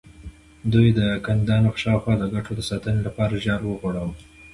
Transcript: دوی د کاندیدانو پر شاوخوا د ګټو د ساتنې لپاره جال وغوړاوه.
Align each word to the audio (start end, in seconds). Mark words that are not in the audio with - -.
دوی 0.73 0.87
د 0.99 1.01
کاندیدانو 1.25 1.69
پر 1.73 1.79
شاوخوا 1.83 2.13
د 2.19 2.23
ګټو 2.33 2.51
د 2.55 2.61
ساتنې 2.69 3.01
لپاره 3.07 3.41
جال 3.45 3.61
وغوړاوه. 3.65 4.15